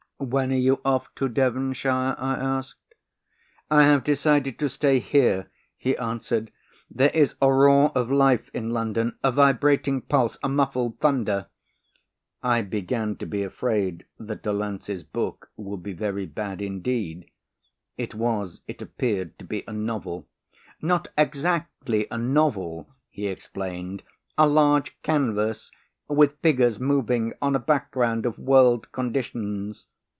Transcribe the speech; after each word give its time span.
"When 0.23 0.51
are 0.51 0.55
you 0.55 0.81
off 0.85 1.07
to 1.15 1.27
Devonshire?" 1.27 2.15
I 2.15 2.35
asked. 2.39 2.93
"I 3.71 3.81
have 3.85 4.03
decided 4.03 4.59
to 4.59 4.69
stay 4.69 4.99
here," 4.99 5.49
he 5.75 5.97
answered, 5.97 6.51
"there 6.91 7.09
is 7.11 7.33
a 7.41 7.51
roar 7.51 7.89
of 7.95 8.11
life 8.11 8.51
in 8.53 8.69
London, 8.69 9.17
a 9.23 9.31
vibrating 9.31 9.99
pulse, 9.99 10.37
a 10.43 10.47
muffled 10.47 10.99
thunder." 10.99 11.47
I 12.43 12.61
began 12.61 13.15
to 13.15 13.25
be 13.25 13.41
afraid 13.41 14.05
that 14.19 14.43
Delancey's 14.43 15.01
book 15.01 15.49
would 15.57 15.81
be 15.81 15.93
very 15.93 16.27
bad 16.27 16.61
indeed. 16.61 17.31
It 17.97 18.13
was, 18.13 18.61
it 18.67 18.79
appeared, 18.79 19.39
to 19.39 19.43
be 19.45 19.63
a 19.67 19.73
novel. 19.73 20.27
"Not 20.83 21.07
exactly 21.17 22.05
a 22.11 22.19
novel," 22.19 22.93
he 23.09 23.25
explained, 23.25 24.03
"a 24.37 24.45
large 24.47 25.01
canvas 25.01 25.71
with 26.07 26.37
figures 26.43 26.79
moving 26.79 27.33
on 27.41 27.55
a 27.55 27.59
back 27.59 27.89
ground 27.89 28.27
of 28.27 28.37
world 28.37 28.91
conditions." 28.91 29.87